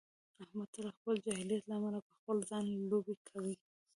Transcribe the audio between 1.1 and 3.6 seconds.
جاهلیت له امله په خپل ځان لوبې کوي.